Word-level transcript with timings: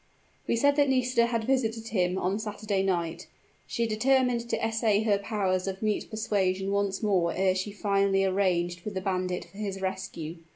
We 0.47 0.55
said 0.55 0.77
that 0.77 0.89
Nisida 0.89 1.27
had 1.27 1.43
visited 1.43 1.89
him 1.89 2.17
on 2.17 2.39
Saturday 2.39 2.81
night. 2.81 3.27
She 3.67 3.83
had 3.83 3.89
determined 3.91 4.49
to 4.49 4.59
essay 4.65 5.03
her 5.03 5.19
powers 5.19 5.67
of 5.67 5.83
mute 5.83 6.09
persuasion 6.09 6.71
once 6.71 7.03
more 7.03 7.31
ere 7.33 7.53
she 7.53 7.71
finally 7.71 8.23
arranged 8.25 8.81
with 8.83 8.95
the 8.95 9.01
bandit 9.01 9.45
for 9.45 9.59
his 9.59 9.79
rescue. 9.79 10.37